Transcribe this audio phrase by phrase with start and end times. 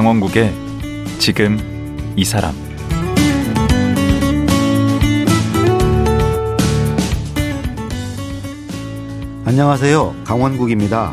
[0.00, 0.50] 강원국의
[1.18, 1.58] 지금
[2.16, 2.54] 이 사람
[9.44, 10.22] 안녕하세요.
[10.24, 11.12] 강원국입니다.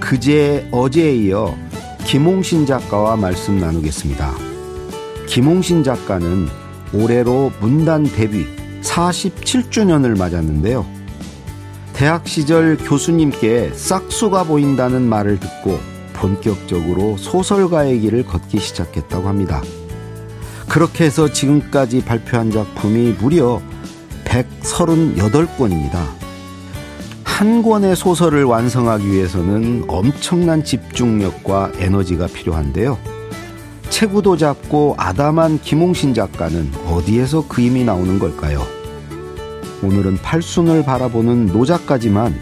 [0.00, 1.56] 그제 어제에 이어
[2.04, 4.34] 김홍신 작가와 말씀 나누겠습니다.
[5.26, 6.46] 김홍신 작가는
[6.92, 8.44] 올해로 문단 데뷔
[8.82, 10.84] 47주년을 맞았는데요.
[11.94, 19.62] 대학 시절 교수님께 싹수가 보인다는 말을 듣고 본격적으로 소설가의 길을 걷기 시작했다고 합니다.
[20.68, 23.60] 그렇게 해서 지금까지 발표한 작품이 무려
[24.24, 26.04] 138권입니다.
[27.24, 32.98] 한 권의 소설을 완성하기 위해서는 엄청난 집중력과 에너지가 필요한데요.
[33.90, 38.62] 체구도 작고 아담한 김홍신 작가는 어디에서 그 힘이 나오는 걸까요?
[39.82, 42.34] 오늘은 팔순을 바라보는 노 작가지만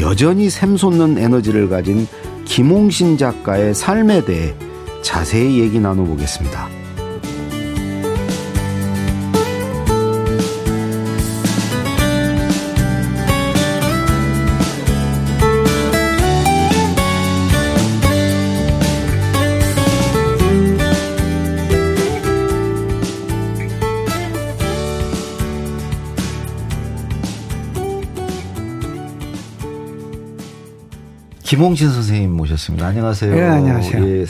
[0.00, 2.06] 여전히 샘솟는 에너지를 가진
[2.52, 4.54] 김홍신 작가의 삶에 대해
[5.00, 6.81] 자세히 얘기 나눠보겠습니다.
[31.52, 32.86] 김홍신 선생님 모셨습니다.
[32.86, 33.34] 안녕하세요.
[33.34, 34.02] 네, 안녕하세요.
[34.06, 34.24] 예,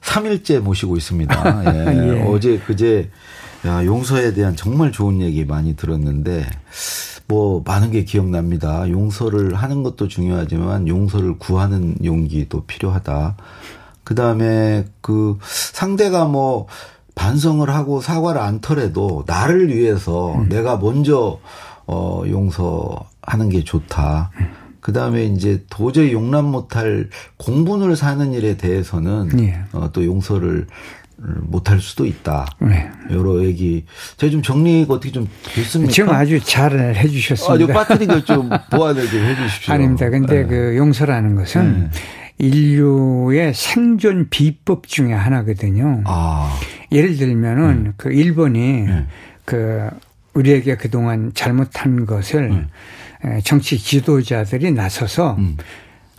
[0.00, 1.34] 3일째 모시고 있습니다.
[1.74, 2.22] 예, 예.
[2.22, 3.10] 어제 그제
[3.66, 6.46] 야, 용서에 대한 정말 좋은 얘기 많이 들었는데
[7.26, 8.88] 뭐 많은 게 기억납니다.
[8.88, 13.36] 용서를 하는 것도 중요하지만 용서를 구하는 용기도 필요하다.
[14.04, 16.68] 그다음에 그 상대가 뭐
[17.16, 20.48] 반성을 하고 사과를 않더라도 나를 위해서 음.
[20.48, 21.40] 내가 먼저
[21.88, 24.30] 어 용서하는 게 좋다.
[24.80, 29.60] 그 다음에 이제 도저히 용납 못할 공분을 사는 일에 대해서는 예.
[29.72, 30.66] 어, 또 용서를
[31.40, 32.46] 못할 수도 있다.
[32.60, 32.90] 네.
[33.10, 33.84] 여러 얘기.
[34.18, 35.92] 제가 좀 정리가 어떻게 좀 됐습니까?
[35.92, 37.60] 지금 아주 잘 아, 해주셨습니다.
[37.60, 39.74] 요 빠뜨리를 좀 보완을 좀 해주십시오.
[39.74, 40.08] 아닙니다.
[40.10, 40.46] 근데 네.
[40.46, 41.90] 그 용서라는 것은
[42.38, 46.02] 인류의 생존 비법 중에 하나거든요.
[46.06, 46.56] 아,
[46.92, 49.06] 예를 들면은 그 일본이 네.
[49.44, 49.88] 그
[50.34, 52.66] 우리에게 그동안 잘못한 것을 에,
[53.44, 55.56] 정치 지도자들이 나서서 음.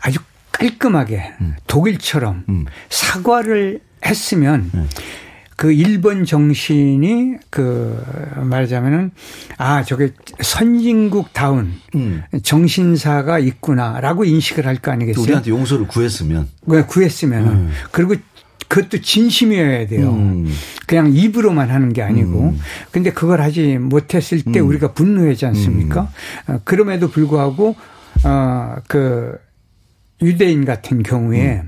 [0.02, 0.20] 아주
[0.52, 1.34] 깔끔하게
[1.68, 2.66] 독일처럼 음.
[2.90, 4.86] 사과를 했으면 네.
[5.56, 8.02] 그 일본 정신이 그
[8.38, 9.12] 말하자면은
[9.58, 10.12] 아 저게
[10.42, 12.24] 선진국 다운 음.
[12.44, 15.22] 정신사가 있구나라고 인식을 할 거 아니겠어요?
[15.24, 16.48] 우리한테 용서를 구했으면.
[16.66, 18.16] 왜 구했으면은 그리고
[18.70, 20.12] 그것도 진심이어야 돼요.
[20.14, 20.48] 음.
[20.88, 22.56] 그냥 입으로만 하는 게 아니고.
[22.92, 26.10] 근데 그걸 하지 못했을 때 우리가 분노하지 않습니까?
[26.48, 27.76] 어, 그럼에도 불구하고
[28.24, 29.38] 어 그
[30.22, 31.64] 유대인 같은 경우에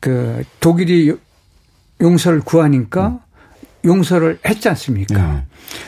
[0.00, 1.18] 그 독일이 요-
[2.00, 3.20] 용서를 구하니까
[3.84, 5.14] 용서를 했지 않습니까?
[5.34, 5.42] 네.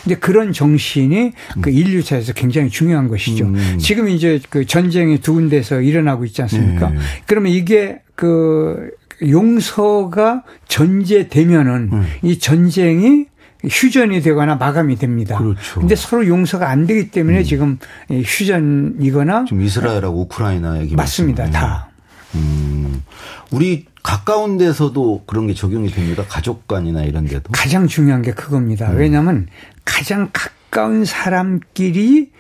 [0.05, 3.47] 근데 그런 정신이 그 인류사에서 굉장히 중요한 것이죠.
[3.47, 3.79] 음.
[3.79, 6.91] 지금 이제 그 전쟁이 두 군데서 일어나고 있지 않습니까?
[6.91, 6.99] 네.
[7.27, 8.91] 그러면 이게 그
[9.23, 12.07] 용서가 전제되면은 음.
[12.23, 13.27] 이 전쟁이
[13.63, 15.37] 휴전이 되거나 마감이 됩니다.
[15.37, 15.81] 그렇죠.
[15.81, 21.51] 근데 서로 용서가 안 되기 때문에 지금 이 휴전이거나 좀 이스라엘하고 우크라이나 얘기 맞습니다.
[21.51, 21.89] 다.
[22.35, 23.03] 음.
[23.51, 26.25] 우리 가까운 데서도 그런 게 적용이 됩니다.
[26.27, 27.53] 가족 간이나 이런 데도.
[27.53, 28.91] 가장 중요한 게 그겁니다.
[28.93, 28.97] 음.
[28.97, 29.47] 왜냐하면
[29.85, 32.31] 가장 가까운 사람끼리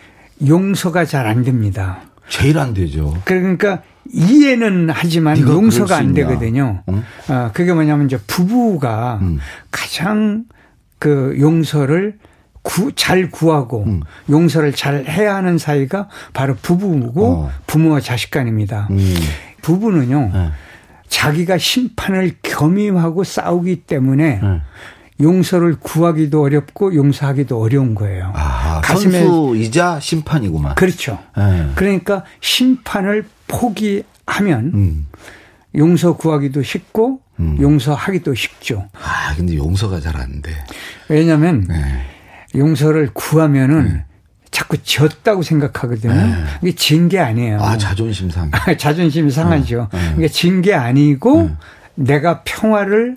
[0.47, 2.01] 용서가 잘 안 됩니다.
[2.31, 3.15] 제일 안 되죠.
[3.25, 6.15] 그러니까 이해는 하지만 용서가 안.
[6.15, 6.82] 되거든요.
[6.88, 7.04] 응?
[7.28, 9.38] 어, 그게 뭐냐면 이제 부부가 음.
[9.71, 10.44] 가장
[10.98, 12.19] 그 용서를
[12.62, 14.02] 구, 잘 구하고 음.
[14.29, 17.50] 용서를 잘 해야 하는 사이가 바로 부부고 어.
[17.67, 18.88] 부모와 자식 간입니다.
[18.90, 19.14] 음.
[19.62, 20.31] 부부는요.
[20.32, 20.50] 네.
[21.08, 24.61] 자기가 심판을 겸임하고 싸우기 때문에 네.
[25.20, 28.32] 용서를 구하기도 어렵고 용서하기도 어려운 거예요.
[28.34, 30.75] 아, 가슴에 선수이자 심판이구만.
[30.76, 31.19] 그렇죠.
[31.37, 31.69] 네.
[31.75, 35.06] 그러니까 심판을 포기하면 음.
[35.76, 37.56] 용서 구하기도 쉽고 음.
[37.61, 38.88] 용서하기도 쉽죠.
[38.94, 40.50] 아, 근데 용서가 잘 안 돼.
[41.08, 42.06] 왜냐하면 네.
[42.55, 44.05] 용서를 구하면은
[44.50, 46.12] 자꾸 졌다고 생각하거든요.
[46.12, 46.34] 네.
[46.62, 47.61] 이게 진 게 아니에요.
[47.61, 48.50] 아, 자존심 상해.
[48.76, 49.88] 자존심이 상하죠.
[49.93, 50.14] 네.
[50.19, 51.55] 이게 진 게 아니고 네.
[51.94, 53.16] 내가 평화를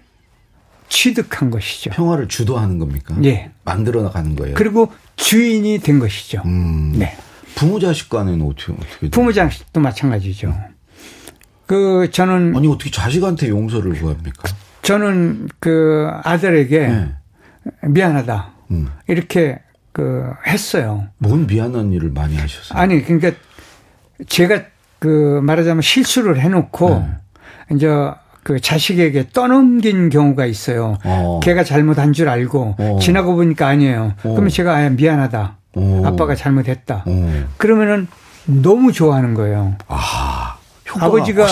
[0.89, 1.91] 취득한 것이죠.
[1.91, 3.15] 평화를 주도하는 겁니까?
[3.24, 3.51] 예.
[3.63, 4.56] 만들어 나가는 거예요.
[4.56, 6.41] 그리고 주인이 된 것이죠.
[6.45, 6.94] 음.
[6.97, 7.15] 네.
[7.56, 9.09] 부모 자식 간에는 어떻게 어떻게?
[9.09, 10.53] 부모 자식도 마찬가지죠.
[11.65, 14.50] 그 저는 아니 어떻게 자식한테 용서를 구합니까?
[14.81, 17.15] 저는 그 아들에게 네.
[17.88, 18.89] 미안하다 음.
[19.07, 19.59] 이렇게
[19.91, 21.07] 그 했어요.
[21.19, 22.77] 뭔 미안한 일을 많이 하셨어요?
[22.77, 23.31] 아니 그러니까
[24.27, 24.63] 제가
[25.00, 26.89] 그 말하자면 실수를 해놓고
[27.69, 27.75] 네.
[27.75, 27.88] 이제
[28.44, 30.98] 그 자식에게 떠넘긴 경우가 있어요.
[31.04, 31.40] 어.
[31.42, 33.00] 걔가 잘못한 줄 알고 어.
[33.01, 34.13] 지나고 보니까 아니에요.
[34.24, 34.30] 어.
[34.30, 35.57] 그러면 제가 아, 미안하다.
[35.75, 36.01] 어.
[36.06, 37.04] 아빠가 잘못했다.
[37.07, 37.45] 어.
[37.57, 38.07] 그러면은
[38.45, 39.75] 너무 좋아하는 거예요.
[39.88, 40.57] 아,
[40.90, 41.48] 효과가 아버지가.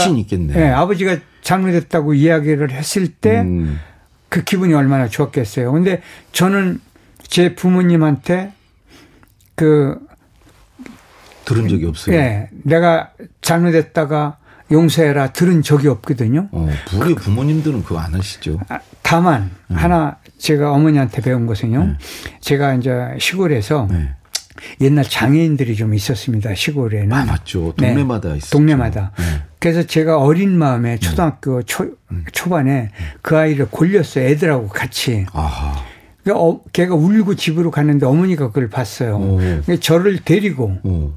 [0.56, 3.80] 예, 아버지가 잘못했다고 이야기를 했을 때 음.
[4.28, 5.72] 그 기분이 얼마나 좋았겠어요.
[5.72, 6.02] 근데
[6.34, 6.80] 저는
[7.24, 8.52] 제 부모님한테
[9.56, 9.98] 그,
[11.46, 12.16] 들은 적이 없어요.
[12.16, 13.12] 예, 내가
[13.42, 14.38] 잘못했다가
[14.72, 16.48] 용서해라 들은 적이 없거든요.
[16.52, 18.60] 어, 우리 부모님들은 그거 안 하시죠.
[18.70, 21.98] 아, 다만 하나 제가 어머니한테 배운 것은요.
[22.40, 24.10] 제가 이제 시골에서 네.
[24.80, 26.54] 옛날 장애인들이 좀 있었습니다.
[26.56, 27.12] 시골에는.
[27.14, 27.74] 아, 맞죠.
[27.78, 27.88] 네.
[27.90, 28.52] 동네마다 있어요.
[28.52, 29.12] 동네마다.
[29.18, 29.24] 네.
[29.60, 31.92] 그래서 제가 어린 마음에 초등학교 초,
[32.32, 32.90] 초반에
[33.22, 34.26] 그 아이를 골렸어요.
[34.26, 35.26] 애들하고 같이.
[35.34, 35.84] 아하.
[36.24, 39.18] 그러니까 어, 걔가 울고 집으로 갔는데 어머니가 그걸 봤어요.
[39.18, 39.38] 오.
[39.38, 41.12] 그러니까 저를 데리고 오.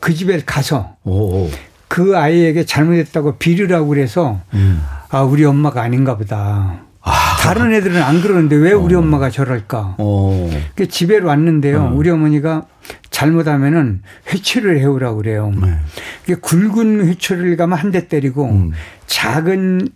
[0.00, 1.48] 그 집에 가서 오.
[1.90, 1.94] 오.
[1.94, 4.80] 그 아이에게 잘못했다고 비르라고 그래서 음.
[5.10, 6.80] 아, 우리 엄마가 아닌가 보다.
[7.02, 7.36] 아.
[7.40, 9.96] 다른 애들은 안 그러는데 왜 우리 엄마가 저럴까?
[9.98, 10.50] 어.
[10.76, 11.86] 그 집에 왔는데요.
[11.88, 11.96] 음.
[11.96, 12.66] 우리 어머니가
[13.10, 14.02] 잘못하면은
[14.32, 15.50] 회초리를 해오라고 그래요.
[15.60, 15.76] 네.
[16.22, 18.72] 그게 굵은 회초리를 가면 한 대 때리고 음.
[19.06, 19.88] 작은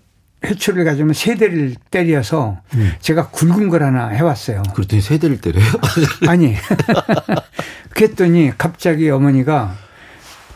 [0.44, 2.92] 회초리를 가지면 세 대를 때려서 음.
[3.00, 4.62] 제가 굵은 걸 하나 해왔어요.
[4.74, 5.64] 그랬더니 세 대를 때려요?
[6.26, 6.54] 아니.
[7.94, 9.74] 그랬더니 갑자기 어머니가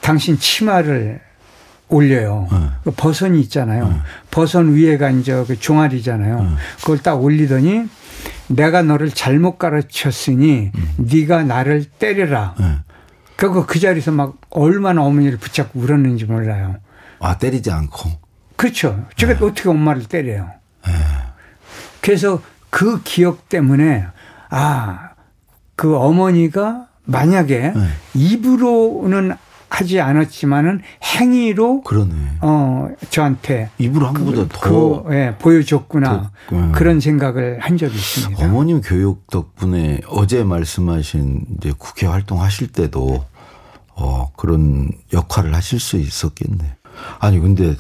[0.01, 1.21] 당신 치마를
[1.89, 2.47] 올려요.
[2.51, 2.73] 어.
[2.85, 3.85] 그 버선이 있잖아요.
[3.85, 4.03] 어.
[4.31, 6.37] 버선 위에가 이제 그 종아리잖아요.
[6.37, 6.57] 어.
[6.81, 7.89] 그걸 딱 올리더니
[8.49, 12.55] 내가 너를 잘못 가르쳤으니 네가 나를 때려라.
[12.59, 12.79] 네.
[13.37, 16.77] 그거 그 자리에서 막 얼마나 어머니를 붙잡고 울었는지 몰라요.
[17.21, 18.11] 아, 때리지 않고.
[18.57, 19.07] 그렇죠.
[19.17, 19.45] 제가 네.
[19.45, 20.51] 어떻게 엄마를 때려요.
[22.01, 24.07] 그래서 그 기억 때문에
[24.51, 25.11] 아,
[25.77, 27.89] 그 어머니가 만약에 네.
[28.15, 29.37] 입으로는
[29.69, 32.15] 하지 않았지만은 행위로 그러네.
[32.41, 36.73] 어 저한테 입으로 한 것보다 더 그, 예, 보여줬구나 더, 음.
[36.73, 38.45] 그런 생각을 한 적이 있습니다.
[38.45, 43.25] 어머님 교육 덕분에 어제 말씀하신 이제 국회 활동하실 때도
[43.95, 46.77] 어 그런 역할을 하실 수 있었겠네.
[47.19, 47.77] 아니 근데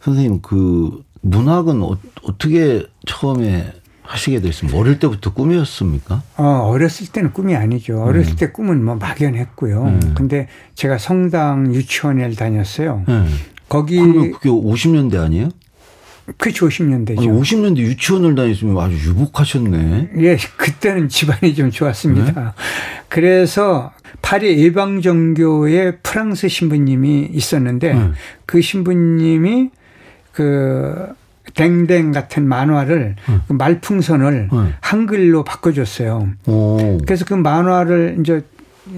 [0.00, 3.72] 선생님 그 문학은 어, 어떻게 처음에
[4.12, 4.78] 하시게 됐습니까?
[4.78, 6.22] 어릴 때부터 꿈이었습니까?
[6.36, 8.02] 어, 어렸을 때는 꿈이 아니죠.
[8.02, 9.84] 어렸을 때 꿈은 뭐 막연했고요.
[9.84, 10.14] 음.
[10.14, 13.04] 근데 제가 성당 유치원을 다녔어요.
[13.08, 13.24] 네.
[13.68, 15.48] 거기 그러면 그게 50년대 아니에요?
[16.36, 17.18] 그 50년대죠.
[17.18, 20.10] 아니 50년대 유치원을 다녔으면 아주 유복하셨네.
[20.18, 22.40] 예, 그때는 집안이 좀 좋았습니다.
[22.40, 22.50] 네?
[23.08, 28.10] 그래서 파리 예방정교회 프랑스 신부님이 있었는데 네.
[28.44, 29.70] 그 신부님이
[30.32, 31.08] 그
[31.54, 33.16] 댕댕 같은 만화를
[33.46, 34.58] 그 말풍선을 네.
[34.80, 36.28] 한글로 바꿔줬어요.
[36.46, 36.98] 오.
[37.04, 38.42] 그래서 그 만화를 이제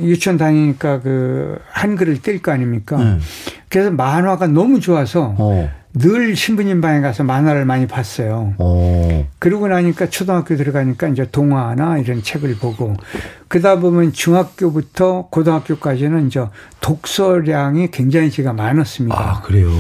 [0.01, 2.97] 유치원 다니니까 그 한글을 뗄 거 아닙니까?
[2.97, 3.19] 네.
[3.69, 5.71] 그래서 만화가 너무 좋아서 어.
[5.97, 8.55] 늘 신부님 방에 가서 만화를 많이 봤어요.
[8.59, 9.29] 어.
[9.39, 12.95] 그러고 나니까 초등학교 들어가니까 이제 동화나 이런 책을 보고
[13.47, 16.45] 그러다 보면 중학교부터 고등학교까지는 이제
[16.81, 19.17] 독서량이 굉장히 제가 많았습니다.
[19.17, 19.71] 아 그래요.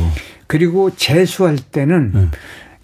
[0.46, 2.28] 그리고 재수할 때는 네.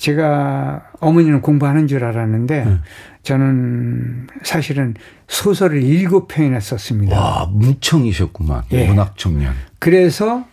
[0.01, 2.79] 제가 어머니는 공부하는 줄 알았는데 네.
[3.23, 4.95] 저는 사실은
[5.29, 7.21] 소설을 일곱 편이나 썼습니다.
[7.21, 8.63] 와 문청이셨구만.
[8.73, 8.89] 예.
[8.89, 9.53] 문학 청년.
[9.79, 10.45] 그래서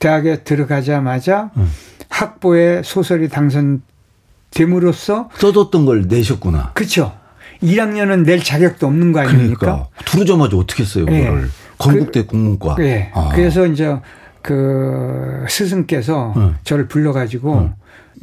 [0.00, 1.70] 대학에 들어가자마자 음.
[2.08, 6.72] 학보에 소설이 당선됨으로써 써뒀던 걸 내셨구나.
[6.74, 7.16] 그렇죠.
[7.62, 9.58] 1학년은 낼 자격도 없는 거 아닙니까?
[9.60, 11.20] 그러니까 들어오자마자 어떻게 했어요, 예.
[11.20, 11.48] 그거를?
[11.78, 12.74] 건국대 국문과.
[12.80, 13.12] 예.
[13.14, 13.30] 아.
[13.32, 13.96] 그래서 이제
[14.42, 16.56] 그 스승께서 응.
[16.64, 17.70] 저를 불러가지고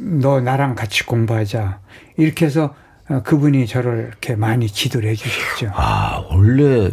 [0.00, 1.78] 너 나랑 같이 공부하자
[2.16, 2.74] 이렇게 해서
[3.08, 5.72] 어, 그분이 저를 이렇게 많이 지도를 해 주셨죠.
[5.74, 6.90] 아 원래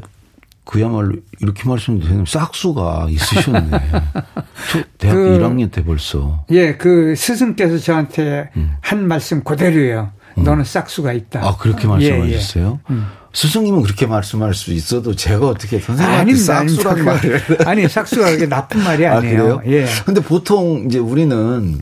[0.65, 3.69] 그야말로 이렇게 말씀드리면 싹수가 있으셨네.
[4.71, 6.43] 저 대학 그- 1학년 때 벌써.
[6.51, 8.75] 예, 그 스승께서 저한테 음.
[8.81, 10.11] 한 말씀 그대로예요.
[10.35, 11.39] 너는 싹수가 있다.
[11.47, 12.11] 아 그렇게 예, 예.
[12.11, 12.79] 말씀하셨어요?
[13.33, 17.03] 스승님은 그렇게 말씀할 수 있어도 제가 어떻게 선생님한테 아닙니다.
[17.03, 19.59] 말을 아니 싹수가 그게 나쁜 말이 아, 아니에요.
[19.59, 19.81] 그래요?
[19.81, 19.85] 예.
[20.05, 21.81] 근데 보통 이제 우리는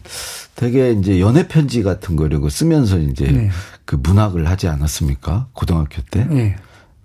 [0.55, 3.49] 되게 이제 연애 편지 같은 거라고 쓰면서 이제 네.
[3.83, 5.47] 그 문학을 하지 않았습니까?
[5.53, 6.27] 고등학교 때?
[6.31, 6.55] 예.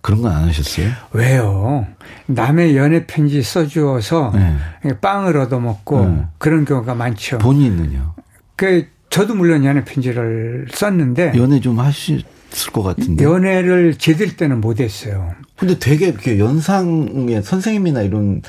[0.03, 0.89] 그런 건 안 하셨어요?
[1.13, 1.87] 왜요?
[2.27, 4.99] 남의 연애 편지 써주어서 네.
[5.01, 6.25] 빵을 얻어먹고 네.
[6.39, 7.39] 그런 경우가 많죠.
[7.39, 8.15] 본인은요?
[8.57, 12.23] 그 저도 물론 연애 편지를 썼는데 연애 좀 하셨을
[12.73, 13.25] 것 같은데.
[13.25, 15.35] 연애를 제들 때는 못했어요.
[15.61, 18.41] 근데 되게 이렇게 연상의 선생님이나 이런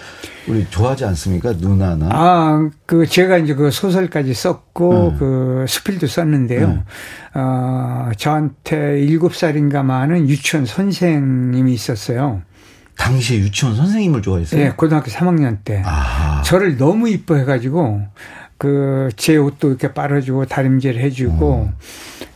[0.48, 1.51] 우리 좋아하지 않습니까?
[1.51, 2.10] 누나나.
[2.12, 5.15] 아, 그 제가 이제 그 소설까지 썼고 네.
[5.20, 6.68] 그 수필도 썼는데요.
[6.70, 6.84] 네.
[7.34, 12.41] 어, 저한테 일곱 살인가 많은 유치원 선생님이 있었어요.
[12.98, 14.62] 당시에 유치원 선생님을 좋아했어요?
[14.62, 15.82] 예, 고등학교 3학년 때.
[15.86, 16.41] 아.
[16.46, 18.01] 저를 너무 이뻐해가지고
[18.58, 21.74] 그 제 옷도 이렇게 빨아주고 다림질 해주고 음.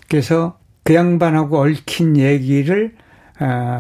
[0.10, 3.05] 그래서 그 양반하고 얽힌 얘기를 아,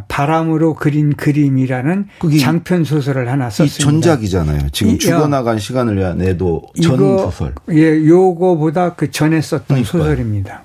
[0.07, 2.07] 바람으로 그린 그림이라는
[2.41, 3.83] 장편 소설을 하나 이 썼습니다.
[3.83, 4.69] 전작이잖아요.
[4.71, 7.53] 지금 이- 죽어나간 시간을 내도 전 이거 소설.
[7.71, 10.03] 예, 요거보다 그 전에 썼던 그러니까요.
[10.03, 10.63] 소설입니다.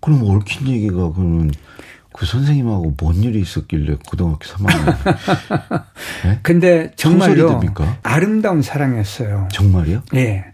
[0.00, 1.50] 그럼 얽힌 얘기가 그러면
[2.12, 5.16] 그 선생님하고 뭔 일이 있었길래 고등학교 3학년
[6.24, 6.38] 네?
[6.42, 7.60] 근데 정말로?
[8.02, 9.48] 아름다운 사랑이었어요.
[9.52, 10.02] 정말이요?
[10.14, 10.44] 예.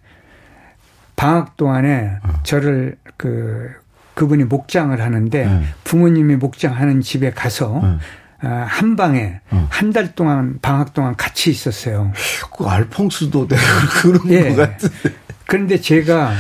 [1.17, 2.33] 방학 동안에 어.
[2.43, 3.69] 저를 그
[4.15, 5.63] 그분이 목장을 하는데 네.
[5.85, 7.99] 부모님이 목장하는 집에 가서 네.
[8.45, 9.69] 아, 한 방에 어.
[9.71, 12.13] 한달 동안 방학 동안 같이 있었어요.
[12.57, 13.63] 그 알퐁스도 내가
[14.03, 14.55] 그런 예.
[14.55, 15.17] 것 같은데.
[15.47, 16.33] 그런데 제가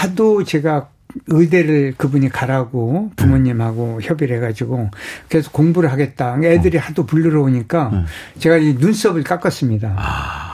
[0.00, 0.88] 하도 제가
[1.26, 4.90] 의대를 그분이 가라고 부모님하고 협의를 해가지고
[5.28, 6.36] 그래서 공부를 하겠다.
[6.42, 8.04] 애들이 하도 불러러 오니까 네.
[8.38, 9.96] 제가 이 눈썹을 깎았습니다.
[9.96, 10.47] 그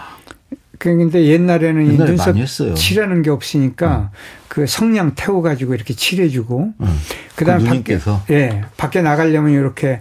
[0.80, 2.74] 런데 옛날에는 이 옛날에 눈썹.
[2.76, 4.10] 칠하는 게 없으니까
[4.48, 6.86] 그 성냥 태워 가지고 이렇게 칠해주고 응.
[7.36, 8.22] 그다음 그 밖에 누님께서?
[8.30, 10.00] 예 밖에 나가려면 이렇게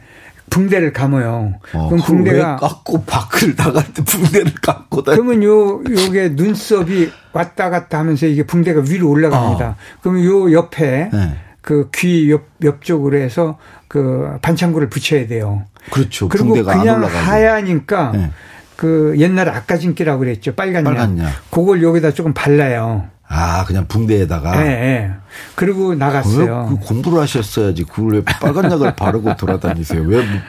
[0.49, 1.55] 붕대를 감아요.
[1.73, 7.09] 어, 그럼 붕대가 왜 깎고 밖을 나갈 때 붕대를 깎고 다 그러면 요 요게 눈썹이
[7.31, 9.75] 왔다 갔다 하면서 이게 붕대가 위로 올라갑니다.
[10.01, 11.15] 그러면 요 옆에 어.
[11.15, 11.37] 네.
[11.61, 15.63] 그귀 옆 옆쪽으로 해서 그 반창고를 붙여야 돼요.
[15.91, 16.29] 그렇죠.
[16.29, 17.03] 그리고 그냥.
[17.03, 18.31] 하야니까 네.
[18.75, 20.53] 그 옛날에 아까진기라고 그랬죠.
[20.55, 20.89] 빨간 약.
[20.89, 21.31] 빨간 약.
[21.51, 23.07] 그걸 여기다 조금 발라요.
[23.35, 24.63] 아, 그냥 붕대에다가.
[24.65, 25.11] 예, 예.
[25.55, 26.67] 그리고 왜 나갔어요.
[26.69, 27.83] 그 공부를 하셨어야지.
[27.85, 30.03] 그걸 왜 빨간 약을 바르고 돌아다니세요?
[30.03, 30.39] 왜 무-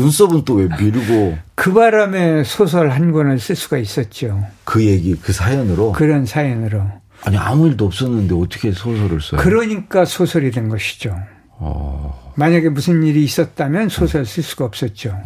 [0.00, 4.44] 눈썹은 또 왜 미루고 그 바람에 소설 한 권을 쓸 수가 있었죠.
[4.64, 6.82] 그 얘기 그 사연으로 그런 사연으로.
[7.24, 9.40] 아니 아무 일도 없었는데 어떻게 소설을 써요?
[9.40, 11.18] 그러니까 소설이 된 것이죠.
[11.60, 15.20] 어, 만약에 무슨 일이 있었다면 소설 쓸 수가 없었죠.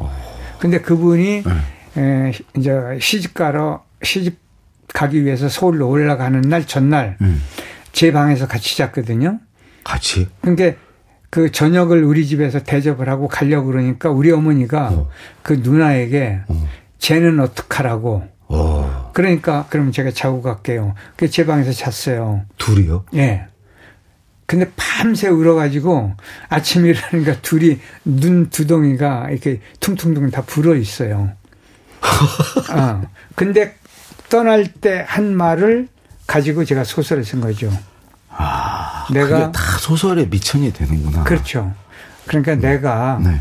[0.59, 1.43] 근데 그분이
[1.97, 4.39] 에, 이제 시집 가러 시집
[4.93, 7.43] 가기 위해서 서울로 올라가는 날 전날 음.
[7.93, 9.39] 제 방에서 같이 잤거든요.
[9.85, 10.79] 같이 그러니까
[11.31, 15.09] 그 저녁을 우리 집에서 대접을 하고 가려고 그러니까 우리 어머니가 어.
[15.43, 16.41] 그 누나에게
[16.99, 20.95] 쟤는 어떡하라고 어, 그러니까 그럼 제가 자고 갈게요.
[21.17, 22.43] 그제 방에서 잤어요.
[22.59, 23.07] 둘이요?
[23.15, 23.47] 예.
[24.45, 26.13] 근데 밤새 울어가지고
[26.51, 31.33] 아침 일어나니까 둘이 눈 두덩이가 이렇게 퉁퉁퉁 다 불어 있어요.
[32.71, 33.03] 아,
[33.35, 33.77] 근데
[34.29, 35.89] 떠날 때 한 말을
[36.27, 37.71] 가지고 제가 소설을 쓴 거죠.
[38.31, 41.25] 아, 내가- 그게 다 소설에 미천이 되는구나.
[41.25, 41.75] 그렇죠.
[42.27, 43.41] 그러니까 내가 네.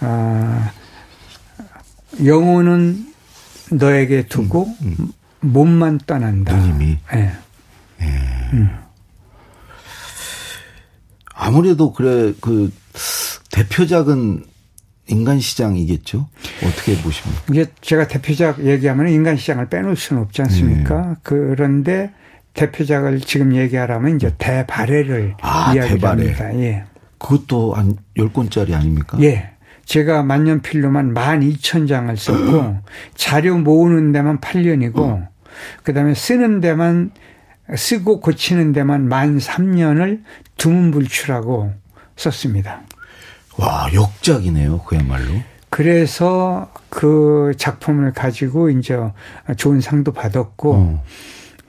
[0.00, 0.70] 아,
[2.24, 3.12] 영혼은
[3.70, 4.68] 너에게 두고
[5.40, 6.54] 몸만 떠난다.
[6.54, 7.32] 누님이 예.
[11.34, 12.72] 아무래도 그래 그
[13.50, 14.44] 대표작은
[15.06, 16.28] 인간 시장이겠죠.
[16.64, 17.42] 어떻게 보십니까?
[17.50, 21.08] 이게 제가 대표작 얘기하면 인간 시장을 빼놓을 수는 없지 않습니까?
[21.08, 21.14] 네.
[21.22, 22.10] 그런데
[22.54, 26.32] 대표작을 지금 얘기하라면 이제 대발해를 아, 이야기를 대발해.
[26.32, 26.58] 합니다.
[26.60, 26.84] 예.
[27.18, 29.18] 그것도 한 10권짜리 아닙니까?
[29.20, 29.50] 예.
[29.84, 32.78] 제가 만년필로만 12,000장을 썼고
[33.14, 35.26] 자료 모으는 데만 8년이고
[35.82, 37.10] 그다음에 쓰는 데만
[37.76, 40.22] 쓰고 고치는 데만 만 3년을
[40.56, 41.72] 두문불출하고
[42.16, 42.82] 썼습니다.
[43.56, 44.80] 와, 역작이네요.
[44.80, 45.26] 그야말로.
[45.70, 48.98] 그래서 그 작품을 가지고 이제
[49.56, 51.04] 좋은 상도 받았고 어.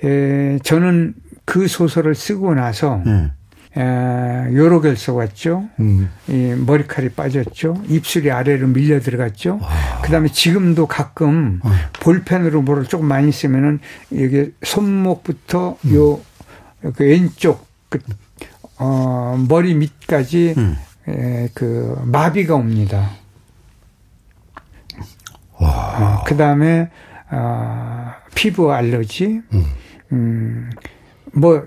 [0.04, 1.15] 에, 저는
[1.46, 3.32] 그 소설을 쓰고 나서 네.
[3.77, 5.65] 에, 요로 결석 왔죠.
[5.80, 6.10] 음.
[6.27, 7.82] 이 머리칼이 빠졌죠.
[7.88, 9.60] 입술이 아래로 밀려 들어갔죠.
[10.04, 11.72] 그다음에 지금도 가끔 어.
[12.00, 13.80] 볼펜으로 뭐를 조금 많이 쓰면은
[14.12, 15.96] 이게 손목부터 음.
[15.96, 16.22] 요
[16.94, 18.00] 그 왼쪽 그,
[18.77, 20.77] 어, 머리 밑까지 음.
[21.07, 23.12] 에, 그 마비가 옵니다.
[25.59, 26.24] 와.
[26.25, 26.89] 그 다음에,
[27.31, 29.41] 어, 피부 알러지,
[30.12, 30.69] 음,
[31.33, 31.65] 뭐,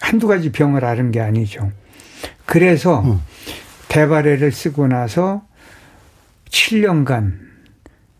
[0.00, 1.70] 한두 가지 병을 앓은 게 아니죠.
[2.44, 3.20] 그래서 음.
[3.88, 5.42] 대발해를 쓰고 나서
[6.50, 7.38] 7년간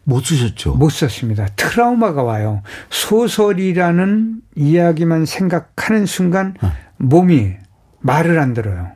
[0.04, 0.75] 못 쓰셨죠?
[0.75, 1.47] 못 썼습니다.
[1.56, 2.62] 트라우마가 와요.
[2.90, 6.73] 소설이라는 이야기만 생각하는 순간 어.
[6.99, 7.54] 몸이
[8.00, 8.92] 말을 안 들어요.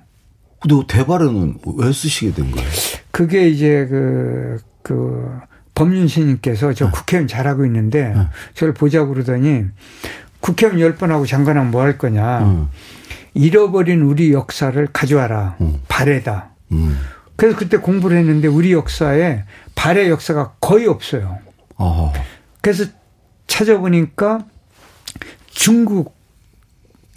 [0.60, 2.68] 근데 대발은 왜 쓰시게 된 거예요?
[3.10, 5.38] 그게 이제 그, 그,
[5.75, 8.26] 법륜 스님께서 저 국회의원 잘하고 있는데 네.
[8.54, 9.64] 저를 보자고 그러더니
[10.40, 12.40] 국회의원 열 번 하고 장관하면 뭐 할 거냐.
[12.44, 12.68] 음.
[13.34, 15.56] 잃어버린 우리 역사를 가져와라.
[15.60, 15.80] 음.
[15.88, 16.50] 발해다.
[16.72, 16.98] 음.
[17.36, 19.44] 그래서 그때 공부를 했는데 우리 역사에
[19.75, 21.38] 발해 역사가 거의 없어요.
[21.76, 22.10] 어.
[22.62, 22.84] 그래서
[23.46, 24.46] 찾아보니까
[25.50, 26.16] 중국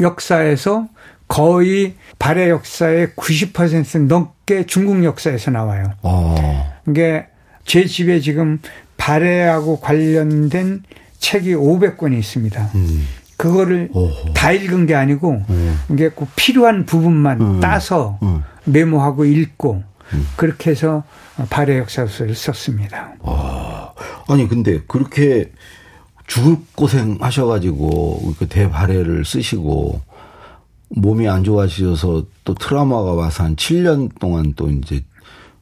[0.02, 0.88] 역사에서
[1.30, 5.94] 거의 발해 역사의 90% 넘게 중국 역사에서 나와요.
[6.02, 6.74] 어.
[6.90, 7.28] 이게
[7.66, 8.60] 제 집에 지금
[8.98, 10.84] 발해하고 관련된
[11.20, 12.72] 책이 500권이 있습니다.
[12.76, 13.08] 음.
[13.38, 14.34] 그거를 오호.
[14.34, 15.74] 다 읽은 게 아니고 네.
[15.92, 17.60] 이게 꼭 필요한 부분만 음.
[17.62, 18.44] 따서 음.
[18.66, 19.84] 메모하고 읽고
[20.36, 21.04] 그렇게 해서
[21.50, 23.14] 발해 역사서를 썼습니다.
[24.28, 25.52] 아니 근데 그렇게
[26.28, 30.02] 죽을 고생 하셔가지고 그 대발해를 쓰시고
[30.90, 35.04] 몸이 안 좋아지셔서 또 트라우마가 와서 한 7년 동안 또 이제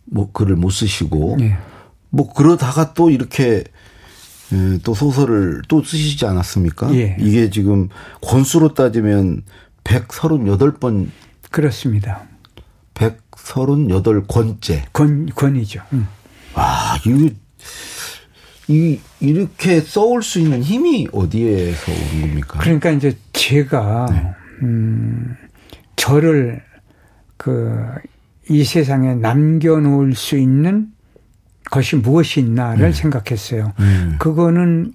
[0.05, 1.57] 뭐 글을 못 쓰시고 예.
[2.10, 3.63] 뭐 그러다가 또 이렇게
[4.53, 6.93] 예, 또 소설을 또 쓰시지 않았습니까?
[6.96, 7.17] 예.
[7.19, 7.89] 이게 지금
[8.22, 9.43] 권수로 따지면
[9.84, 11.10] 138번,
[11.51, 12.24] 그렇습니다.
[12.93, 14.84] 138권째.
[14.93, 15.81] 권, 권이죠.
[15.93, 16.07] 음.
[16.53, 17.29] 아, 이거,
[18.69, 22.60] 이, 이렇게 써올 수 있는 힘이 어디에서 오는 겁니까?
[22.60, 24.34] 그러니까 이제 제가 네.
[24.62, 25.36] 음
[25.96, 26.62] 저를
[27.38, 27.78] 그
[28.50, 30.88] 이 세상에 남겨놓을 수 있는
[31.70, 33.74] 것이 무엇이 있나를 생각했어요.
[33.80, 34.16] 음.
[34.20, 34.94] 그거는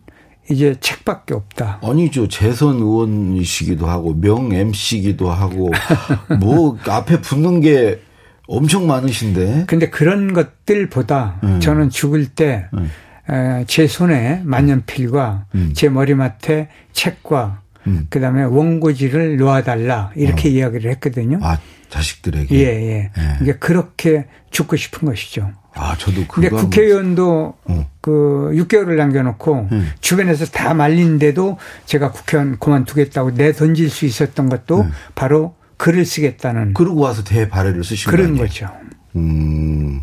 [0.51, 1.81] 이제 책밖에 없다.
[1.83, 2.29] 아니죠.
[2.29, 5.71] 재선 의원이시기도 하고, 명 MC기도 하고,
[6.41, 8.01] 뭐, 앞에 붙는 게
[8.49, 9.65] 엄청 많으신데.
[9.67, 11.61] 근데 그런 것들보다 음.
[11.61, 12.91] 저는 죽을 때 음.
[13.31, 15.71] 에, 제 손에 만년필과 음.
[15.75, 18.07] 제 머리맡에 책과 음.
[18.11, 21.39] 그다음에 원고지를 놓아달라 이렇게 이야기를 했거든요.
[21.43, 21.59] 아,
[21.89, 22.55] 자식들에게.
[22.55, 23.11] 예, 예.
[23.17, 23.39] 예.
[23.41, 25.51] 이게 그렇게 죽고 싶은 것이죠.
[25.75, 27.91] 아, 저도 그거 근데 국회의원도 어.
[28.01, 29.91] 그 6개월을 남겨놓고 음.
[30.01, 37.01] 주변에서 다 말린데도 제가 국회의원 그만두겠다고 내 던질 수 있었던 것도 바로 글을 쓰겠다는 그러고
[37.01, 38.37] 와서 대발해를 쓰신 거 그런?
[38.37, 38.69] 거죠.
[39.17, 40.03] 음.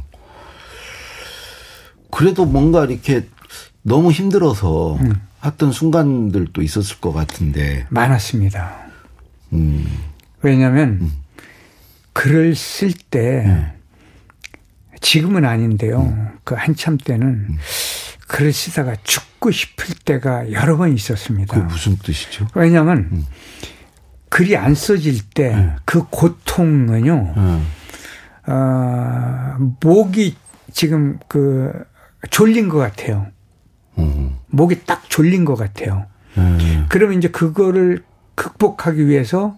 [2.11, 3.27] 그래도 뭔가 이렇게
[3.83, 5.21] 너무 힘들어서 음.
[5.43, 7.85] 했던 순간들도 있었을 것 같은데.
[7.89, 8.75] 많았습니다.
[9.53, 9.87] 음.
[10.41, 11.11] 왜냐하면
[12.13, 13.73] 글을 쓸때 네.
[15.01, 16.01] 지금은 아닌데요.
[16.01, 16.27] 음.
[16.43, 17.57] 그 한참 때는
[18.27, 21.55] 글을 쓰다가 죽고 싶을 때가 여러 번 있었습니다.
[21.55, 22.47] 그게 무슨 뜻이죠?
[22.53, 23.25] 왜냐하면 음.
[24.29, 25.75] 글이 안 써질 때 네.
[25.85, 27.33] 그 고통은요.
[27.37, 27.67] 음.
[28.47, 30.35] 어, 목이
[30.71, 31.71] 지금 그
[32.29, 33.27] 졸린 것 같아요.
[33.99, 34.35] 음.
[34.47, 36.05] 목이 딱 졸린 것 같아요.
[36.37, 36.85] 음.
[36.89, 38.03] 그러면 이제 그거를
[38.35, 39.57] 극복하기 위해서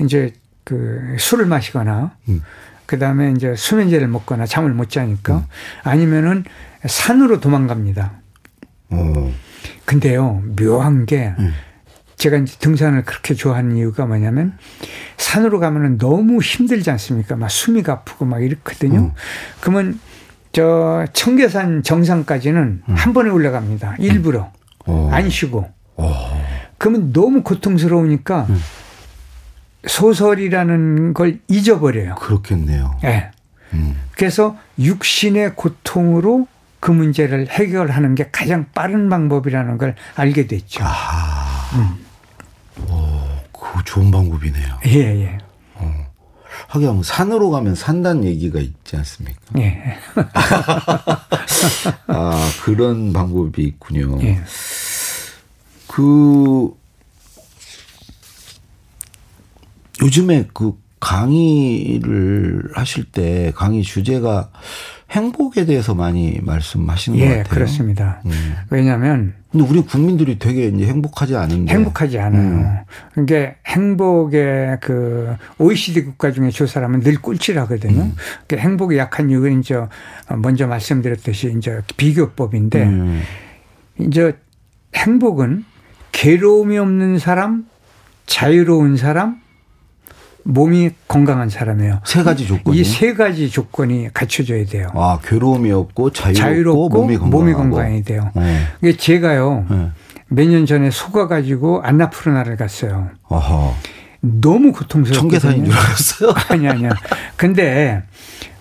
[0.00, 0.32] 이제
[0.64, 2.42] 그 술을 마시거나 음.
[2.86, 5.44] 그 다음에 이제 수면제를 먹거나 잠을 못 자니까 음.
[5.82, 6.44] 아니면은
[6.86, 8.12] 산으로 도망갑니다.
[8.90, 9.32] 어.
[9.84, 11.52] 근데요, 묘한 게 음.
[12.16, 14.56] 제가 이제 등산을 그렇게 좋아하는 이유가 뭐냐면
[15.16, 17.36] 산으로 가면은 너무 힘들지 않습니까?
[17.36, 18.98] 막 숨이 가쁘고 막 이렇거든요.
[18.98, 19.12] 음.
[19.60, 19.98] 그러면
[20.52, 23.96] 저 청계산 정상까지는 한 번에 올라갑니다.
[23.98, 24.50] 일부러
[24.86, 24.92] 음.
[24.92, 25.10] 어.
[25.12, 25.68] 안 쉬고.
[25.96, 26.44] 어.
[26.78, 28.60] 그러면 너무 고통스러우니까 음.
[29.86, 32.16] 소설이라는 걸 잊어버려요.
[32.16, 32.98] 그렇겠네요.
[33.04, 33.30] 예.
[33.72, 33.96] 음.
[34.16, 36.46] 그래서 육신의 고통으로
[36.80, 40.84] 그 문제를 해결하는 게 가장 빠른 방법이라는 걸 알게 됐죠.
[40.84, 41.70] 아.
[42.88, 44.78] 어, 그거 좋은 방법이네요.
[44.86, 45.38] 예, 예.
[46.68, 49.40] 하긴 뭐 산으로 가면 산다는 얘기가 있지 않습니까?
[49.58, 49.96] 예.
[52.06, 54.18] 아, 그런 방법이 있군요.
[54.22, 54.40] 예.
[55.88, 56.70] 그
[60.02, 64.50] 요즘에 그 강의를 하실 때 강의 주제가
[65.10, 67.54] 행복에 대해서 많이 말씀하시는 것 예, 같아요.
[67.54, 68.22] 그렇습니다.
[68.24, 68.56] 음.
[68.70, 72.84] 왜냐하면 근데 우리 국민들이 되게 이제 행복하지 않은데 행복하지 않아요.
[73.12, 78.12] 그러니까 행복의 그 OECD 국가 중에 조사를 하면 늘 꿀치라거든요.
[78.48, 79.78] 그 행복이 약한 이유는 이제
[80.38, 83.22] 먼저 말씀드렸듯이 이제 비교법인데 음.
[84.00, 84.34] 이제
[84.94, 85.66] 행복은
[86.12, 87.66] 괴로움이 없는 사람,
[88.24, 89.41] 자유로운 사람,
[90.44, 92.00] 몸이 건강한 사람이에요.
[92.04, 94.88] 세 가지 조건이 이 세 가지 조건이 갖춰져야 돼요.
[94.94, 98.30] 아 괴로움이 없고 자유롭고, 자유롭고 몸이 건강하고 건강해야 돼요.
[98.34, 98.66] 어.
[98.82, 99.90] 이게 제가요 네.
[100.28, 103.10] 몇년 전에 속아 가지고 안나푸르나를 갔어요.
[103.28, 103.74] 어허.
[104.20, 105.38] 너무 고통스럽거든요.
[105.38, 106.34] 청계산인 줄 알았어요.
[106.48, 106.90] 아니 아니야.
[107.36, 108.02] 근데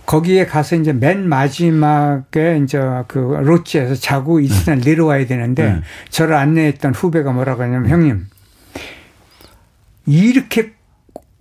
[0.06, 5.82] 거기에 가서 이제 맨 마지막에 이제 그 로지에서 자고 이튿날 내려와야 되는데 네.
[6.10, 8.26] 저를 안내했던 후배가 뭐라고 하냐면 형님
[10.06, 10.74] 이렇게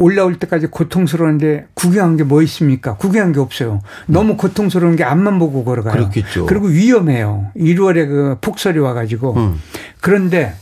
[0.01, 2.97] 올라올 때까지 고통스러운데 구경한 게 뭐 있습니까?
[2.97, 3.81] 구경한 게 없어요.
[4.07, 5.93] 너무 고통스러운 게 앞만 보고 걸어가요.
[5.95, 6.47] 그렇겠죠.
[6.47, 7.51] 그리고 위험해요.
[7.57, 9.61] 1월에 그 폭설이 와가지고 음.
[10.01, 10.55] 그런데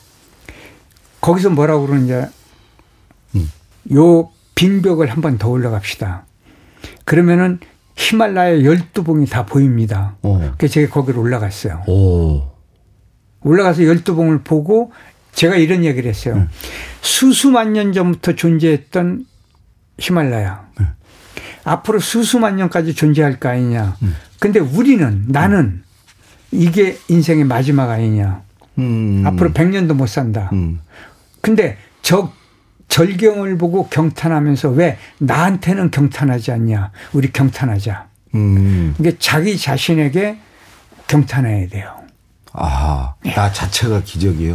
[1.21, 2.15] 거기서 뭐라고 그러는지
[3.37, 3.51] 음.
[3.95, 6.25] 요 빈벽을 한 번 더 올라갑시다.
[7.05, 7.61] 그러면은
[7.97, 10.17] 히말라야 12봉이 다 보입니다.
[10.23, 10.53] 어.
[10.59, 11.83] 그래서 제가 거기로 올라갔어요.
[11.87, 12.43] 오.
[13.43, 14.91] 올라가서 12봉을 보고
[15.33, 16.35] 제가 이런 얘기를 했어요.
[16.35, 16.49] 음.
[17.01, 19.25] 수수만 년 전부터 존재했던
[19.99, 20.69] 히말라야.
[20.79, 20.87] 네.
[21.65, 23.97] 앞으로 수수만 년까지 존재할 거 아니냐.
[24.03, 24.17] 음.
[24.39, 25.83] 근데 우리는 나는
[26.51, 28.43] 이게 인생의 마지막 아니냐.
[28.79, 29.23] 음.
[29.27, 30.51] 앞으로 100년도 못 산다.
[30.53, 30.81] 음.
[31.41, 32.33] 근데 저
[32.89, 36.91] 절경을 보고 경탄하면서 왜 나한테는 경탄하지 않냐?
[37.13, 38.09] 우리 경탄하자.
[38.35, 38.95] 음.
[38.99, 40.39] 이게 자기 자신에게
[41.07, 41.95] 경탄해야 돼요.
[42.53, 44.55] 아, 나 자체가 기적이에요.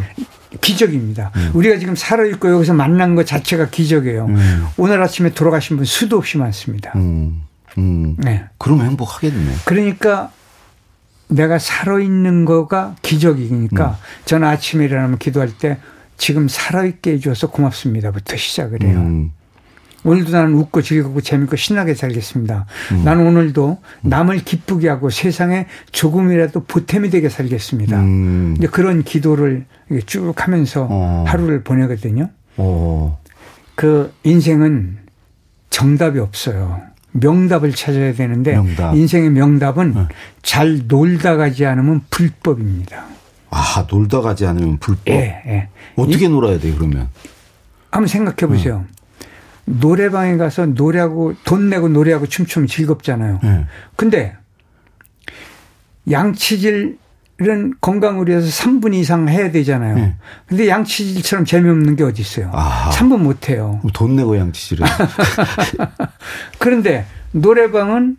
[0.62, 1.32] 기적입니다.
[1.54, 4.26] 우리가 지금 살아있고 여기서 만난 것 자체가 기적이에요.
[4.26, 4.68] 음.
[4.78, 6.92] 오늘 아침에 돌아가신 분 수도 없이 많습니다.
[6.96, 7.44] 음.
[7.78, 8.16] 음.
[8.20, 8.46] 네.
[8.58, 9.56] 그럼 행복하겠네.
[9.66, 10.32] 그러니까
[11.28, 13.96] 내가 살아있는 거가 기적이니까 음.
[14.26, 15.78] 저는 아침에 일어나면 기도할 때
[16.18, 19.30] 지금 살아있게 해줘서 고맙습니다부터 시작을 해요.
[20.06, 20.10] 음.
[20.10, 22.66] 오늘도 나는 웃고 즐겁고 재밌고 신나게 살겠습니다.
[22.92, 23.04] 음.
[23.04, 28.00] 나는 오늘도 남을 기쁘게 하고 세상에 조금이라도 보탬이 되게 살겠습니다.
[28.00, 28.56] 음.
[28.58, 29.66] 이제 그런 기도를
[30.06, 31.24] 쭉 하면서 어.
[31.28, 32.30] 하루를 보내거든요.
[32.58, 33.20] 어.
[33.76, 34.98] 그 인생은
[35.70, 36.82] 정답이 없어요.
[37.14, 38.96] 명답을 찾아야 되는데 명답.
[38.96, 40.08] 인생의 명답은
[40.42, 43.06] 잘 놀다 가지 않으면 불법입니다.
[43.52, 45.10] 아, 놀다 가지 않으면 불법.
[45.10, 45.70] 예, 예.
[45.96, 47.10] 어떻게 놀아야 돼, 그러면?
[47.92, 48.84] 한번 생각해 보세요.
[49.66, 53.40] 노래방에 가서 노래하고 돈 내고 노래하고 춤추면 즐겁잖아요.
[53.44, 53.66] 예.
[53.96, 54.36] 근데
[56.10, 56.98] 양치질은
[57.80, 59.96] 건강을 위해서 3분 이상 해야 되잖아요.
[59.96, 60.16] 네.
[60.46, 62.50] 근데 양치질처럼 재미없는 게 어디 있어요?
[62.54, 62.90] 아하.
[62.92, 63.80] 3분 못 해요.
[63.94, 64.86] 돈 내고 양치질을.
[66.60, 68.18] 그런데 노래방은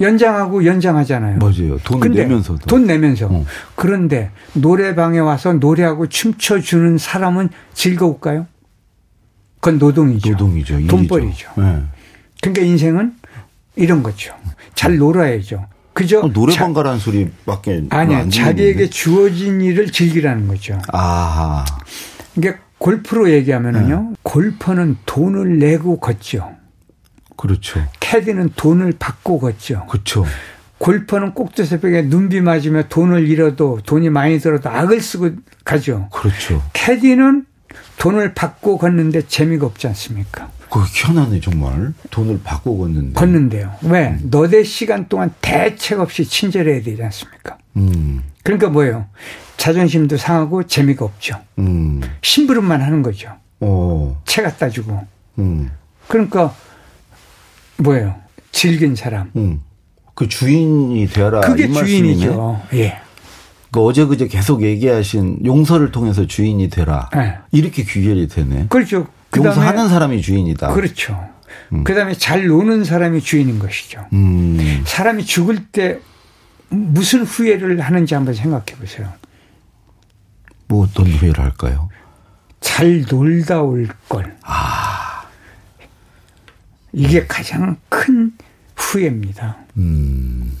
[0.00, 1.38] 연장하고 연장하잖아요.
[1.38, 1.78] 맞아요.
[1.84, 2.66] 돈 근데 내면서도.
[2.66, 3.26] 돈 내면서.
[3.30, 3.46] 어.
[3.76, 8.48] 그런데 노래방에 와서 노래하고 춤춰주는 사람은 즐거울까요?
[9.64, 10.30] 그건 노동이죠.
[10.32, 10.74] 노동이죠.
[10.74, 10.94] 일이죠.
[10.94, 11.50] 돈벌이죠.
[11.58, 11.82] 예.
[12.42, 13.14] 그러니까 인생은
[13.76, 14.34] 이런 거죠.
[14.74, 15.66] 잘 놀아야죠.
[15.94, 16.20] 그죠?
[16.20, 18.18] 어, 노래방 자- 가라는 소리밖에 아니야.
[18.18, 18.90] 안 자기에게.
[18.90, 20.78] 주어진 일을 즐기라는 거죠.
[20.88, 21.64] 아하.
[22.36, 24.08] 이게 골프로 얘기하면은요.
[24.10, 24.16] 네.
[24.22, 26.50] 골퍼는 돈을 내고 걷죠.
[27.36, 27.80] 그렇죠.
[28.00, 29.86] 캐디는 돈을 받고 걷죠.
[29.86, 30.26] 그렇죠.
[30.76, 35.30] 골퍼는 꼭두새벽에 눈비 맞으며 돈을 잃어도 돈이 많이 들어도 악을 쓰고
[35.64, 36.10] 가죠.
[36.12, 36.62] 그렇죠.
[36.74, 37.46] 캐디는
[37.98, 40.50] 돈을 받고 걷는데 재미가 없지 않습니까?
[40.64, 41.92] 그거 희한하네, 정말.
[42.10, 43.12] 돈을 받고 걷는데.
[43.14, 43.72] 걷는데요.
[43.82, 44.08] 왜?
[44.08, 44.28] 음.
[44.30, 47.58] 너대 시간 동안 대책 없이 친절해야 되지 않습니까?
[47.76, 48.22] 음.
[48.42, 49.06] 그러니까 뭐예요?
[49.56, 51.40] 자존심도 상하고 재미가 없죠.
[51.58, 52.00] 음.
[52.22, 53.30] 심부름만 하는 거죠.
[53.60, 54.20] 어.
[54.26, 55.00] 채 갖다 주고.
[55.38, 55.70] 음.
[56.08, 56.54] 그러니까
[57.78, 58.16] 뭐예요?
[58.52, 59.30] 즐긴 사람.
[59.36, 59.62] 음.
[60.14, 61.40] 그 주인이 되라.
[61.40, 61.68] 그게.
[61.68, 62.62] 주인이죠.
[62.74, 62.98] 예.
[63.74, 67.10] 그 어제 그제 계속 얘기하신 용서를 통해서 주인이 되라.
[67.12, 67.36] 네.
[67.50, 68.66] 이렇게 귀결이 되네.
[68.68, 69.08] 그렇죠.
[69.30, 70.72] 그다음에 용서하는 사람이 주인이다.
[70.72, 71.28] 그렇죠.
[71.82, 74.06] 그다음에 잘 노는 사람이 주인인 것이죠.
[74.12, 74.84] 음.
[74.86, 75.98] 사람이 죽을 때
[76.68, 79.12] 무슨 후회를 하는지 한번 생각해 보세요.
[80.68, 81.88] 뭐 어떤 후회를 할까요?
[82.60, 84.36] 잘 놀다 올 걸.
[84.42, 85.24] 아.
[86.92, 88.30] 이게 가장 큰
[88.76, 89.56] 후회입니다.
[89.78, 90.56] 음.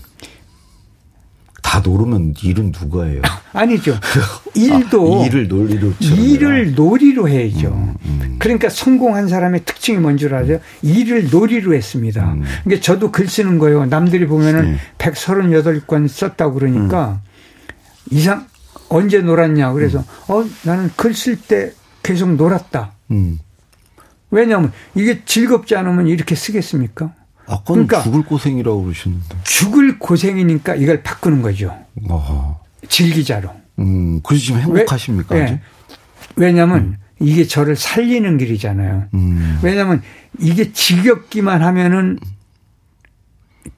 [1.74, 3.20] 다 노르면 일은 누가 해요?
[3.52, 3.98] 아니죠.
[4.54, 7.94] 일도 아, 일을 논리로 일을 놀이로 해야죠.
[8.04, 10.60] 음, 그러니까 성공한 사람의 특징이 뭔 줄 아세요?
[10.82, 12.32] 일을 놀이로 했습니다.
[12.34, 12.44] 음.
[12.62, 13.86] 그러니까 저도 글 쓰는 거예요.
[13.86, 14.78] 남들이 보면은 네.
[14.98, 17.20] 138권 썼다고 그러니까
[18.12, 18.46] 이상
[18.88, 19.72] 언제 놀았냐.
[19.72, 21.72] 그래서 어 나는 글 쓸 때
[22.04, 22.92] 계속 놀았다.
[23.10, 23.40] 음.
[24.30, 27.12] 왜냐하면 이게 즐겁지 않으면 이렇게 쓰겠습니까?
[27.46, 29.36] 아까는 그러니까- 죽을 고생이라고 그러셨는데.
[29.44, 31.76] 죽을 고생이니까 이걸 바꾸는 거죠.
[32.08, 32.60] 어.
[32.88, 33.50] 즐기자로.
[33.80, 34.20] 음.
[34.22, 35.34] 그래서 지금 행복하십니까?
[35.34, 35.40] 왜-?
[35.42, 35.60] 예.
[36.36, 39.04] 왜냐하면 이게 저를 살리는 길이잖아요.
[39.14, 39.58] 음.
[39.62, 40.02] 왜냐하면
[40.38, 42.18] 이게 지겹기만 하면은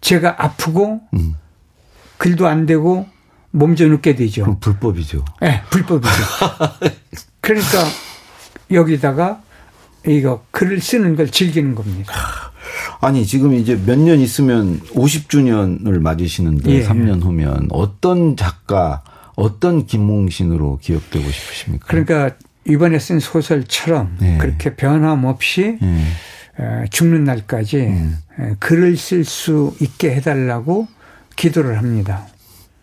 [0.01, 1.35] 제가 아프고 음.
[2.19, 3.07] 글도 안 되고
[3.51, 4.59] 몸져 눕게 되죠.
[4.61, 5.25] 불법이죠.
[5.43, 6.13] 예, 불법이죠.
[7.41, 7.85] 그러니까
[8.71, 9.43] 여기다가
[10.07, 12.13] 이거 글을 쓰는 걸 즐기는 겁니다.
[13.01, 16.85] 아니 지금 이제 몇 년 있으면 50주년을 맞으시는데 예.
[16.85, 19.03] 3년 후면 어떤 작가,
[19.35, 21.87] 어떤 김몽신으로 기억되고 싶으십니까?
[21.89, 22.31] 그러니까
[22.67, 24.39] 이번에 쓴 소설처럼 네.
[24.39, 26.03] 그렇게 변함없이 예.
[26.59, 28.19] 어, 죽는 날까지 음.
[28.39, 30.89] 에, 글을 쓸 수 있게 해달라고
[31.37, 32.27] 기도를 합니다.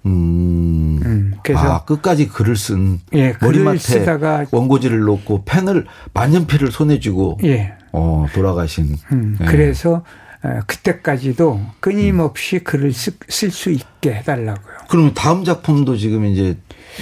[0.05, 0.99] 음.
[1.05, 7.39] 음, 그래서 아, 끝까지 글을 쓴 예, 머리맡에 쓰다가 원고지를 놓고 펜을 만년필을 손에 쥐고
[7.45, 8.95] 예, 어, 돌아가신.
[9.11, 9.45] 음, 예.
[9.45, 10.03] 그래서
[10.43, 14.73] 어, 그때까지도 끊임없이 글을 쓸 수 있게 해달라고요.
[14.89, 16.57] 그러면 다음 작품도 지금 이제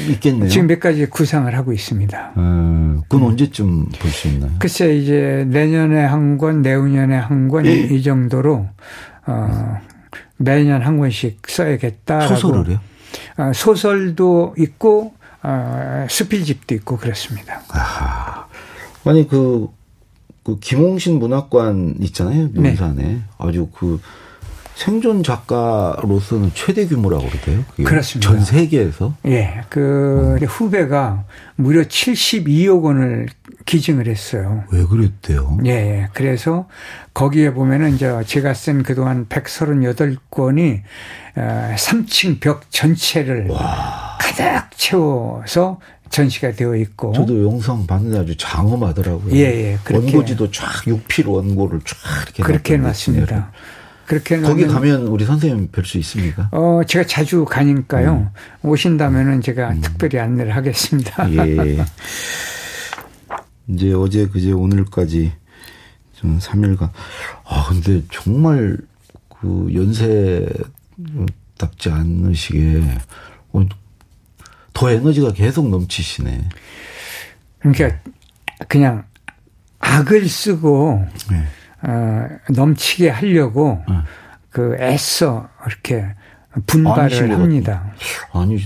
[0.10, 0.48] 있겠네요.
[0.48, 2.34] 지금 몇 가지 구상을 하고 있습니다.
[2.36, 4.52] 어, 그건 언제쯤 볼 수 있나요?
[4.60, 8.68] 글쎄 이제 내년에 한 권, 내후년에 한 권 이 정도로
[9.26, 9.78] 어,
[10.38, 12.36] 매년 한 권씩 써야겠다라고.
[12.36, 12.80] 소설을요?
[13.38, 17.62] 어, 소설도 있고 어, 수필집도 있고 그렇습니다.
[17.70, 18.46] 아하.
[19.06, 19.68] 아니 그,
[20.44, 24.00] 그 김홍신 문학관 있잖아요 논산에 아주 그
[24.76, 27.64] 생존 작가로서는 최대 규모라고 그러대요.
[27.84, 28.32] 그렇습니다.
[28.32, 29.14] 전 세계에서.
[29.28, 30.48] 예, 그 음.
[30.48, 31.26] 후배가
[31.56, 33.28] 무려 72억 원을
[33.66, 34.64] 기증을 했어요.
[34.72, 35.60] 왜 그랬대요?
[35.66, 36.68] 예, 그래서
[37.14, 40.82] 거기에 보면은 이제 제가 쓴 그동안 138권이
[41.36, 44.18] 3층 어, 벽 전체를 와.
[44.20, 45.80] 가득 채워서
[46.12, 47.14] 전시가 되어 있고.
[47.14, 49.34] 저도 영상 봤는데 아주 장엄하더라고요.
[49.34, 49.80] 예, 예.
[49.90, 53.52] 원고지도 쫙 6필 원고를 쫙 이렇게 그렇게 놨습니다.
[54.06, 56.50] 그렇게 거기 가면 우리 선생님 뵐 수 있습니까?
[56.52, 58.30] 어, 제가 자주 가니까요.
[58.34, 58.70] 음.
[58.70, 59.82] 오신다면은 제가 음.
[59.82, 61.32] 특별히 안내를 하겠습니다.
[61.32, 61.86] 예.
[63.68, 65.32] 이제 어제 그제 오늘까지
[66.14, 66.90] 좀 3일간
[67.46, 68.78] 아 근데 정말
[69.30, 70.50] 그 연세답지
[71.90, 72.84] 않으시게
[73.54, 73.66] 어,
[74.74, 76.50] 더 에너지가 계속 넘치시네.
[77.60, 77.98] 그러니까
[78.68, 79.04] 그냥
[79.80, 81.44] 악을 쓰고 네.
[81.84, 83.96] 어, 넘치게 하려고 네.
[84.50, 86.06] 그 애써 이렇게
[86.68, 87.94] 분발을 합니다.
[88.34, 88.62] 아니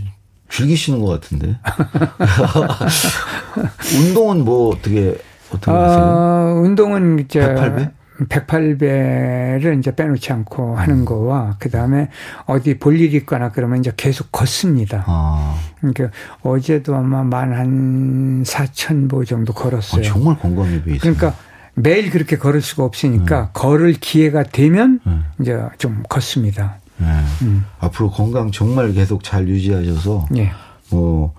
[0.49, 1.57] 즐기시는 것 같은데.
[3.97, 5.17] 운동은 뭐 어떻게
[5.51, 6.03] 어떻게 하세요?
[6.03, 7.91] 어, 운동은 이제 108배?
[8.29, 11.05] 108배를 이제 빼놓지 않고 하는 음.
[11.05, 12.09] 거와 그 다음에
[12.45, 15.03] 어디 볼일 있거나 그러면 이제 계속 걷습니다.
[15.07, 15.55] 아.
[15.79, 16.09] 그러니까
[16.41, 20.01] 어제도 아마 만 한 4천 보 정도 걸었어요.
[20.01, 20.99] 아, 정말 건강해 보이세요.
[20.99, 21.33] 그러니까
[21.73, 23.47] 매일 그렇게 걸을 수가 없으니까 음.
[23.53, 25.25] 걸을 기회가 되면 음.
[25.39, 26.77] 이제 좀 걷습니다.
[26.97, 27.07] 네.
[27.41, 27.65] 음.
[27.79, 30.51] 앞으로 건강 정말 계속 잘 유지하셔서 네.
[30.91, 31.33] 뭐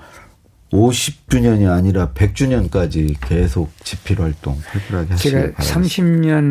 [0.72, 5.62] 50주년이 아니라 100주년까지 계속 집필 활동 활발하게 제가 바랍니다.
[5.62, 6.42] 30년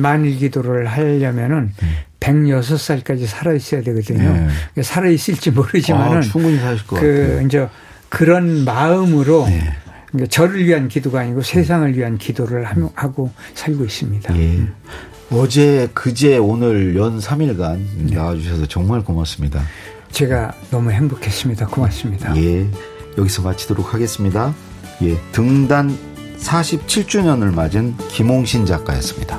[0.00, 1.88] 만일 기도를 하려면은 네.
[2.20, 4.48] 106살까지 살아 있어야 되거든요.
[4.74, 4.82] 네.
[4.82, 7.46] 살아 있을지 모르지만은 아, 충분히 사실 것 그 같아요.
[7.46, 7.68] 이제
[8.08, 9.62] 그런 마음으로 네.
[10.10, 14.38] 그러니까 저를 위한 기도가 아니고 세상을 위한 기도를 하고 살고 있습니다.
[14.38, 14.60] 예.
[15.30, 18.14] 어제, 그제, 오늘 연 3일간 네.
[18.16, 19.62] 나와주셔서 정말 고맙습니다.
[20.10, 21.66] 제가 너무 행복했습니다.
[21.66, 22.34] 고맙습니다.
[22.36, 22.66] 예.
[23.18, 24.54] 여기서 마치도록 하겠습니다.
[25.02, 25.20] 예.
[25.32, 25.96] 등단
[26.38, 29.38] 47주년을 맞은 김홍신 작가였습니다.